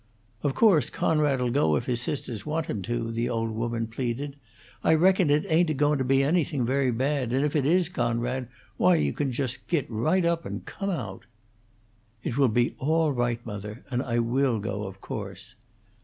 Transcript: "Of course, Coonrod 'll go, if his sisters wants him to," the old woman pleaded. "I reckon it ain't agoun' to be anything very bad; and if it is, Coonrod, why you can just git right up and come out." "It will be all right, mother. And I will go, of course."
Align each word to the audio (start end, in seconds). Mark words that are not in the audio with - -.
"Of 0.41 0.55
course, 0.55 0.89
Coonrod 0.89 1.41
'll 1.43 1.51
go, 1.51 1.75
if 1.75 1.85
his 1.85 2.01
sisters 2.01 2.43
wants 2.43 2.67
him 2.67 2.81
to," 2.81 3.11
the 3.11 3.29
old 3.29 3.51
woman 3.51 3.85
pleaded. 3.85 4.35
"I 4.83 4.95
reckon 4.95 5.29
it 5.29 5.45
ain't 5.47 5.69
agoun' 5.69 5.99
to 5.99 6.03
be 6.03 6.23
anything 6.23 6.65
very 6.65 6.89
bad; 6.89 7.31
and 7.31 7.45
if 7.45 7.55
it 7.55 7.67
is, 7.67 7.87
Coonrod, 7.87 8.47
why 8.77 8.95
you 8.95 9.13
can 9.13 9.31
just 9.31 9.67
git 9.67 9.85
right 9.91 10.25
up 10.25 10.43
and 10.43 10.65
come 10.65 10.89
out." 10.89 11.25
"It 12.23 12.35
will 12.35 12.47
be 12.49 12.73
all 12.79 13.11
right, 13.13 13.45
mother. 13.45 13.83
And 13.91 14.01
I 14.01 14.17
will 14.17 14.57
go, 14.57 14.87
of 14.87 15.01
course." 15.01 15.53